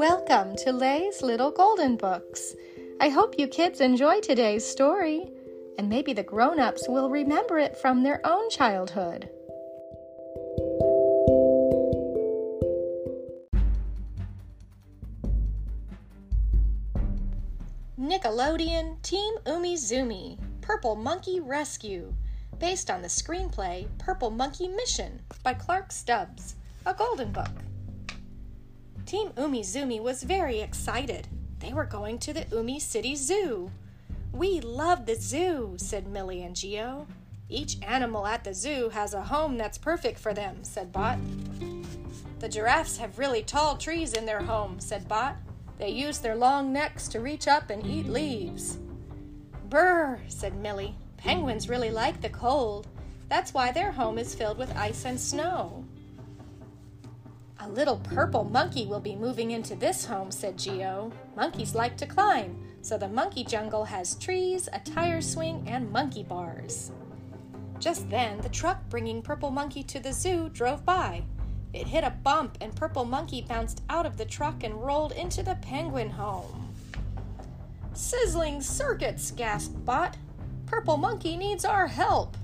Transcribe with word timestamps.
Welcome 0.00 0.56
to 0.64 0.72
Lay's 0.72 1.20
Little 1.20 1.50
Golden 1.50 1.96
Books. 1.96 2.54
I 3.02 3.10
hope 3.10 3.34
you 3.38 3.46
kids 3.46 3.82
enjoy 3.82 4.20
today's 4.20 4.64
story, 4.64 5.30
and 5.76 5.90
maybe 5.90 6.14
the 6.14 6.22
grown 6.22 6.58
ups 6.58 6.88
will 6.88 7.10
remember 7.10 7.58
it 7.58 7.76
from 7.76 8.02
their 8.02 8.26
own 8.26 8.48
childhood. 8.48 9.28
Nickelodeon 18.00 19.02
Team 19.02 19.34
Umizoomi 19.44 20.38
Purple 20.62 20.96
Monkey 20.96 21.40
Rescue, 21.40 22.14
based 22.58 22.90
on 22.90 23.02
the 23.02 23.08
screenplay 23.08 23.86
Purple 23.98 24.30
Monkey 24.30 24.66
Mission 24.66 25.20
by 25.42 25.52
Clark 25.52 25.92
Stubbs, 25.92 26.56
a 26.86 26.94
golden 26.94 27.32
book. 27.32 27.50
Team 29.10 29.30
Umizoomi 29.30 30.00
was 30.00 30.22
very 30.22 30.60
excited. 30.60 31.26
They 31.58 31.72
were 31.72 31.84
going 31.84 32.20
to 32.20 32.32
the 32.32 32.46
Umi 32.52 32.78
City 32.78 33.16
Zoo. 33.16 33.68
We 34.30 34.60
love 34.60 35.04
the 35.04 35.16
zoo, 35.16 35.74
said 35.78 36.06
Milli 36.06 36.46
and 36.46 36.54
Geo. 36.54 37.08
Each 37.48 37.76
animal 37.82 38.24
at 38.24 38.44
the 38.44 38.54
zoo 38.54 38.88
has 38.90 39.12
a 39.12 39.22
home 39.22 39.58
that's 39.58 39.78
perfect 39.78 40.20
for 40.20 40.32
them, 40.32 40.62
said 40.62 40.92
Bot. 40.92 41.18
The 42.38 42.48
giraffes 42.48 42.98
have 42.98 43.18
really 43.18 43.42
tall 43.42 43.76
trees 43.76 44.12
in 44.12 44.26
their 44.26 44.42
home, 44.42 44.78
said 44.78 45.08
Bot. 45.08 45.34
They 45.76 45.90
use 45.90 46.18
their 46.18 46.36
long 46.36 46.72
necks 46.72 47.08
to 47.08 47.18
reach 47.18 47.48
up 47.48 47.68
and 47.68 47.84
eat 47.84 48.06
leaves. 48.06 48.78
Brr, 49.68 50.20
said 50.28 50.54
Millie. 50.54 50.94
Penguins 51.16 51.68
really 51.68 51.90
like 51.90 52.20
the 52.20 52.28
cold. 52.28 52.86
That's 53.28 53.52
why 53.52 53.72
their 53.72 53.90
home 53.90 54.18
is 54.18 54.36
filled 54.36 54.58
with 54.58 54.76
ice 54.76 55.04
and 55.04 55.18
snow. 55.18 55.84
A 57.62 57.68
little 57.68 57.98
purple 57.98 58.44
monkey 58.44 58.86
will 58.86 59.00
be 59.00 59.14
moving 59.14 59.50
into 59.50 59.74
this 59.76 60.06
home, 60.06 60.30
said 60.30 60.56
Geo. 60.56 61.12
Monkeys 61.36 61.74
like 61.74 61.94
to 61.98 62.06
climb, 62.06 62.56
so 62.80 62.96
the 62.96 63.08
monkey 63.08 63.44
jungle 63.44 63.84
has 63.84 64.14
trees, 64.14 64.66
a 64.72 64.78
tire 64.78 65.20
swing, 65.20 65.62
and 65.66 65.92
monkey 65.92 66.22
bars. 66.22 66.90
Just 67.78 68.08
then, 68.08 68.40
the 68.40 68.48
truck 68.48 68.78
bringing 68.88 69.20
Purple 69.20 69.50
Monkey 69.50 69.82
to 69.84 70.00
the 70.00 70.12
zoo 70.12 70.48
drove 70.48 70.86
by. 70.86 71.22
It 71.74 71.86
hit 71.86 72.02
a 72.02 72.10
bump, 72.10 72.56
and 72.62 72.74
Purple 72.74 73.04
Monkey 73.04 73.42
bounced 73.42 73.82
out 73.90 74.06
of 74.06 74.16
the 74.16 74.24
truck 74.24 74.64
and 74.64 74.82
rolled 74.82 75.12
into 75.12 75.42
the 75.42 75.56
penguin 75.56 76.08
home. 76.08 76.74
Sizzling 77.92 78.62
circuits, 78.62 79.32
gasped 79.32 79.84
Bot. 79.84 80.16
Purple 80.64 80.96
Monkey 80.96 81.36
needs 81.36 81.66
our 81.66 81.88
help. 81.88 82.38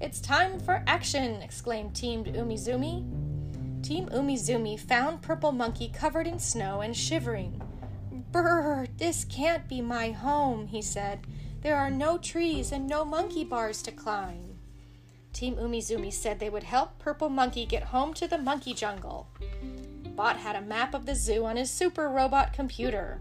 It's 0.00 0.20
time 0.20 0.58
for 0.58 0.82
action, 0.86 1.42
exclaimed 1.42 1.94
Team 1.94 2.24
Umizoomi. 2.24 3.31
Team 3.82 4.08
Umizoomi 4.10 4.78
found 4.78 5.22
Purple 5.22 5.50
Monkey 5.50 5.88
covered 5.88 6.28
in 6.28 6.38
snow 6.38 6.82
and 6.82 6.96
shivering. 6.96 7.60
Brr, 8.30 8.86
this 8.96 9.24
can't 9.24 9.68
be 9.68 9.80
my 9.80 10.12
home, 10.12 10.68
he 10.68 10.80
said. 10.80 11.26
There 11.62 11.76
are 11.76 11.90
no 11.90 12.16
trees 12.16 12.70
and 12.70 12.86
no 12.86 13.04
monkey 13.04 13.42
bars 13.42 13.82
to 13.82 13.90
climb. 13.90 14.56
Team 15.32 15.56
Umizoomi 15.56 16.12
said 16.12 16.38
they 16.38 16.48
would 16.48 16.62
help 16.62 16.98
Purple 17.00 17.28
Monkey 17.28 17.66
get 17.66 17.82
home 17.82 18.14
to 18.14 18.28
the 18.28 18.38
monkey 18.38 18.72
jungle. 18.72 19.26
Bot 20.14 20.36
had 20.36 20.54
a 20.54 20.60
map 20.60 20.94
of 20.94 21.04
the 21.04 21.16
zoo 21.16 21.44
on 21.44 21.56
his 21.56 21.70
super 21.70 22.08
robot 22.08 22.52
computer. 22.52 23.20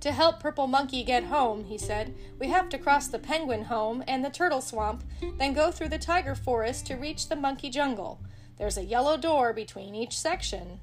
To 0.00 0.12
help 0.12 0.40
Purple 0.40 0.66
Monkey 0.66 1.04
get 1.04 1.24
home, 1.24 1.64
he 1.64 1.78
said, 1.78 2.14
we 2.40 2.48
have 2.48 2.68
to 2.70 2.78
cross 2.78 3.06
the 3.06 3.18
penguin 3.18 3.64
home 3.64 4.02
and 4.08 4.24
the 4.24 4.30
turtle 4.30 4.60
swamp, 4.60 5.04
then 5.38 5.52
go 5.52 5.70
through 5.70 5.90
the 5.90 5.98
tiger 5.98 6.34
forest 6.34 6.86
to 6.86 6.96
reach 6.96 7.28
the 7.28 7.36
monkey 7.36 7.70
jungle. 7.70 8.20
There's 8.58 8.76
a 8.76 8.84
yellow 8.84 9.16
door 9.16 9.52
between 9.52 9.94
each 9.94 10.18
section. 10.18 10.80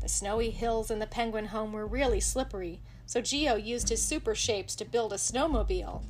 The 0.00 0.08
snowy 0.08 0.50
hills 0.50 0.90
in 0.90 0.98
the 0.98 1.06
penguin 1.06 1.46
home 1.46 1.72
were 1.72 1.86
really 1.86 2.20
slippery, 2.20 2.80
so 3.06 3.20
Geo 3.20 3.54
used 3.54 3.88
his 3.88 4.02
super 4.02 4.34
shapes 4.34 4.74
to 4.76 4.84
build 4.84 5.12
a 5.12 5.16
snowmobile. 5.16 6.02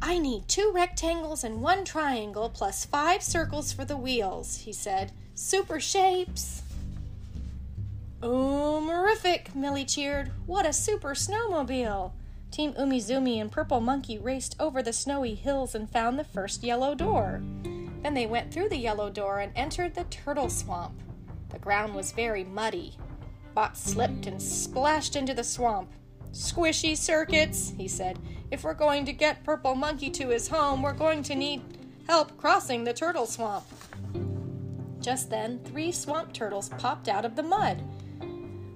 I 0.00 0.18
need 0.18 0.48
two 0.48 0.72
rectangles 0.74 1.44
and 1.44 1.62
one 1.62 1.84
triangle 1.84 2.48
plus 2.48 2.84
five 2.84 3.22
circles 3.22 3.72
for 3.72 3.84
the 3.84 3.96
wheels, 3.96 4.58
he 4.58 4.72
said. 4.72 5.12
Super 5.34 5.80
shapes! 5.80 6.62
Umerific, 8.20 9.52
Milli 9.54 9.88
cheered. 9.88 10.30
What 10.46 10.66
a 10.66 10.72
super 10.72 11.14
snowmobile! 11.14 12.12
Team 12.50 12.72
Umizoomi 12.74 13.40
and 13.40 13.50
Purple 13.50 13.80
Monkey 13.80 14.18
raced 14.18 14.56
over 14.60 14.82
the 14.82 14.92
snowy 14.92 15.34
hills 15.34 15.74
and 15.74 15.90
found 15.90 16.18
the 16.18 16.24
first 16.24 16.62
yellow 16.62 16.94
door. 16.94 17.40
Then 18.02 18.14
they 18.14 18.26
went 18.26 18.52
through 18.52 18.68
the 18.68 18.76
yellow 18.76 19.10
door 19.10 19.40
and 19.40 19.52
entered 19.54 19.94
the 19.94 20.04
turtle 20.04 20.48
swamp. 20.48 21.00
The 21.50 21.58
ground 21.58 21.94
was 21.94 22.12
very 22.12 22.44
muddy. 22.44 22.96
Bot 23.54 23.76
slipped 23.76 24.26
and 24.26 24.40
splashed 24.40 25.14
into 25.14 25.34
the 25.34 25.44
swamp. 25.44 25.92
Squishy 26.32 26.96
circuits, 26.96 27.72
he 27.76 27.86
said. 27.86 28.18
If 28.50 28.64
we're 28.64 28.74
going 28.74 29.04
to 29.04 29.12
get 29.12 29.44
Purple 29.44 29.74
Monkey 29.74 30.10
to 30.10 30.28
his 30.28 30.48
home, 30.48 30.82
we're 30.82 30.94
going 30.94 31.22
to 31.24 31.34
need 31.34 31.62
help 32.06 32.36
crossing 32.38 32.84
the 32.84 32.92
turtle 32.92 33.26
swamp. 33.26 33.64
Just 35.00 35.30
then, 35.30 35.60
three 35.64 35.92
swamp 35.92 36.32
turtles 36.32 36.70
popped 36.70 37.08
out 37.08 37.24
of 37.24 37.36
the 37.36 37.42
mud. 37.42 37.82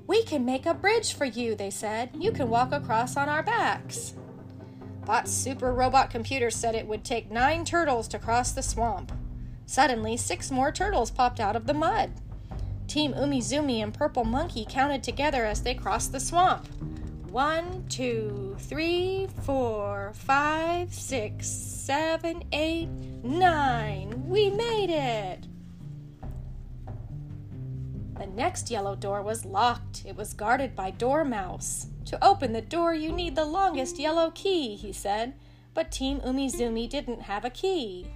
We 0.06 0.22
can 0.25 0.44
make 0.44 0.66
a 0.66 0.75
bridge 0.75 1.14
for 1.14 1.25
you, 1.25 1.54
they 1.54 1.70
said. 1.70 2.10
You 2.14 2.31
can 2.31 2.50
walk 2.50 2.72
across 2.72 3.16
on 3.16 3.28
our 3.28 3.43
backs. 3.43 4.14
Bot's 5.06 5.31
super 5.31 5.72
robot 5.72 6.11
computer 6.11 6.50
said 6.50 6.75
it 6.75 6.89
would 6.89 7.05
take 7.05 7.31
nine 7.31 7.65
turtles 7.65 8.09
to 8.09 8.19
cross 8.19 8.50
the 8.50 8.62
swamp. 8.62 9.12
Suddenly, 9.65 10.17
six 10.17 10.50
more 10.50 10.72
turtles 10.72 11.12
popped 11.12 11.39
out 11.39 11.55
of 11.55 11.67
the 11.67 11.75
mud. 11.75 12.11
Team 12.89 13.15
Umizoomi 13.15 13.83
and 13.83 13.94
Purple 13.94 14.25
Monkey 14.25 14.67
counted 14.69 15.05
together 15.05 15.44
as 15.44 15.62
they 15.62 15.75
crossed 15.75 16.11
the 16.11 16.19
swamp. 16.19 16.67
One, 17.31 17.87
two, 17.89 18.56
three, 18.59 19.28
four, 19.43 20.12
five, 20.15 20.93
six, 20.93 21.49
seven, 21.49 22.43
eight, 22.53 22.88
nine. 23.23 24.28
We 24.28 24.50
made 24.50 24.91
it! 24.91 25.47
The 28.19 28.27
next 28.27 28.71
yellow 28.71 28.97
door 28.97 29.22
was 29.22 29.44
locked. 29.44 30.04
It 30.06 30.16
was 30.16 30.32
guarded 30.32 30.75
by 30.75 30.91
Dormouse. 30.91 31.88
To 32.06 32.25
open 32.25 32.53
the 32.53 32.62
door, 32.62 32.94
you 32.94 33.12
need 33.12 33.37
the 33.37 33.44
longest 33.44 33.99
yellow 33.99 34.31
key, 34.31 34.75
he 34.77 34.93
said. 34.93 35.34
But 35.75 35.93
Team 35.93 36.21
Umizoomi 36.21 36.88
didn't 36.88 37.22
have 37.22 37.44
a 37.44 37.50
key. 37.50 38.06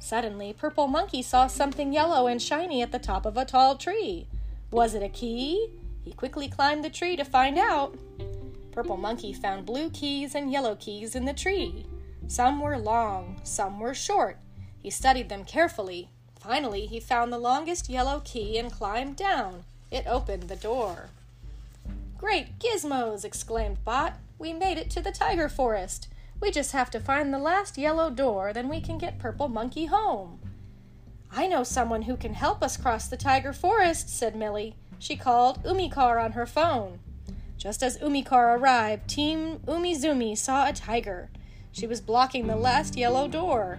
Suddenly, 0.00 0.52
Purple 0.54 0.88
Monkey 0.88 1.22
saw 1.22 1.46
something 1.46 1.92
yellow 1.92 2.26
and 2.26 2.42
shiny 2.42 2.82
at 2.82 2.90
the 2.90 2.98
top 2.98 3.24
of 3.24 3.36
a 3.36 3.44
tall 3.44 3.76
tree. 3.76 4.26
Was 4.70 4.94
it 4.94 5.02
a 5.02 5.08
key? 5.08 5.70
He 6.02 6.12
quickly 6.12 6.48
climbed 6.48 6.84
the 6.84 6.90
tree 6.90 7.16
to 7.16 7.24
find 7.24 7.58
out. 7.58 7.96
Purple 8.72 8.96
Monkey 8.96 9.32
found 9.32 9.66
blue 9.66 9.88
keys 9.90 10.34
and 10.34 10.50
yellow 10.50 10.74
keys 10.74 11.14
in 11.14 11.24
the 11.24 11.32
tree. 11.32 11.86
Some 12.26 12.60
were 12.60 12.76
long, 12.76 13.40
some 13.44 13.78
were 13.78 13.94
short. 13.94 14.38
He 14.82 14.90
studied 14.90 15.28
them 15.28 15.44
carefully. 15.44 16.10
Finally, 16.46 16.84
he 16.84 17.00
found 17.00 17.32
the 17.32 17.38
longest 17.38 17.88
yellow 17.88 18.20
key 18.22 18.58
and 18.58 18.70
climbed 18.70 19.16
down. 19.16 19.64
It 19.90 20.04
opened 20.06 20.42
the 20.42 20.56
door. 20.56 21.08
Great 22.18 22.58
gizmos! 22.58 23.24
exclaimed 23.24 23.82
Bot. 23.82 24.18
We 24.38 24.52
made 24.52 24.76
it 24.76 24.90
to 24.90 25.00
the 25.00 25.10
tiger 25.10 25.48
forest. 25.48 26.06
We 26.42 26.50
just 26.50 26.72
have 26.72 26.90
to 26.90 27.00
find 27.00 27.32
the 27.32 27.38
last 27.38 27.78
yellow 27.78 28.10
door, 28.10 28.52
then 28.52 28.68
we 28.68 28.82
can 28.82 28.98
get 28.98 29.18
Purple 29.18 29.48
Monkey 29.48 29.86
home. 29.86 30.38
I 31.32 31.46
know 31.46 31.64
someone 31.64 32.02
who 32.02 32.16
can 32.16 32.34
help 32.34 32.62
us 32.62 32.76
cross 32.76 33.08
the 33.08 33.16
tiger 33.16 33.54
forest, 33.54 34.10
said 34.10 34.34
Milli. 34.34 34.74
She 34.98 35.16
called 35.16 35.64
UmiCar 35.64 36.22
on 36.22 36.32
her 36.32 36.44
phone. 36.44 36.98
Just 37.56 37.82
as 37.82 37.96
UmiCar 37.96 38.58
arrived, 38.58 39.08
Team 39.08 39.60
Umizoomi 39.66 40.36
saw 40.36 40.68
a 40.68 40.74
tiger. 40.74 41.30
She 41.72 41.86
was 41.86 42.02
blocking 42.02 42.48
the 42.48 42.54
last 42.54 42.98
yellow 42.98 43.28
door. 43.28 43.78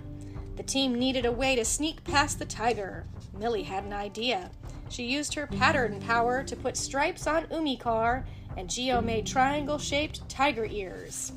The 0.55 0.63
team 0.63 0.95
needed 0.95 1.25
a 1.25 1.31
way 1.31 1.55
to 1.55 1.65
sneak 1.65 2.03
past 2.03 2.39
the 2.39 2.45
tiger. 2.45 3.05
Milli 3.37 3.65
had 3.65 3.83
an 3.83 3.93
idea. 3.93 4.51
She 4.89 5.03
used 5.03 5.33
her 5.33 5.47
pattern 5.47 5.99
power 6.01 6.43
to 6.43 6.55
put 6.55 6.77
stripes 6.77 7.27
on 7.27 7.45
UmiCar, 7.47 8.23
and 8.55 8.69
Geo 8.69 9.01
made 9.01 9.25
triangle 9.25 9.77
shaped 9.77 10.27
tiger 10.29 10.65
ears. 10.65 11.33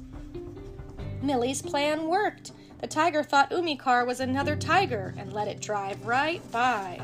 Milli's 1.22 1.62
plan 1.62 2.06
worked. 2.06 2.52
The 2.80 2.86
tiger 2.86 3.24
thought 3.24 3.50
UmiCar 3.50 4.06
was 4.06 4.20
another 4.20 4.54
tiger 4.54 5.14
and 5.18 5.32
let 5.32 5.48
it 5.48 5.60
drive 5.60 6.06
right 6.06 6.40
by. 6.52 7.00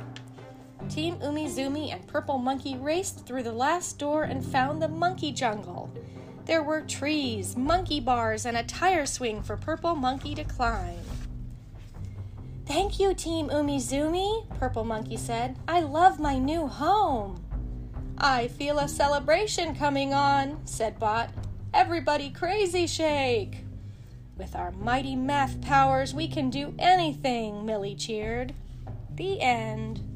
Team 0.89 1.17
Umizoomi 1.17 1.93
and 1.93 2.07
Purple 2.07 2.39
Monkey 2.39 2.77
raced 2.77 3.27
through 3.27 3.43
the 3.43 3.53
last 3.53 3.99
door 3.99 4.25
and 4.25 4.45
found 4.45 4.81
the 4.81 4.89
monkey 4.89 5.33
jungle. 5.33 5.91
There 6.45 6.63
were 6.63 6.83
trees, 6.83 7.57
monkey 7.57 8.01
bars, 8.01 8.45
and 8.45 8.57
a 8.57 8.63
tire 8.63 9.07
swing 9.07 9.43
for 9.43 9.57
Purple 9.57 9.97
Monkey 9.97 10.35
to 10.35 10.45
climb. 10.45 10.99
Thank 12.67 12.99
you, 12.99 13.13
Team 13.13 13.51
Umizoomi, 13.51 14.49
Purple 14.59 14.85
Monkey 14.85 15.19
said. 15.19 15.57
I 15.69 15.81
love 15.81 16.19
my 16.19 16.39
new 16.39 16.67
home. 16.67 17.45
I 18.17 18.49
feel 18.49 18.79
a 18.79 18.89
celebration 18.89 19.75
coming 19.75 20.15
on, 20.15 20.65
said 20.67 20.99
Bot. 20.99 21.31
Everybody 21.75 22.31
crazy 22.31 22.87
shake. 22.87 23.65
With 24.39 24.57
our 24.57 24.71
mighty 24.73 25.15
math 25.15 25.61
powers, 25.61 26.15
we 26.15 26.27
can 26.27 26.49
do 26.49 26.75
anything, 26.79 27.65
Milli 27.65 27.99
cheered. 27.99 28.55
The 29.15 29.41
end. 29.41 30.14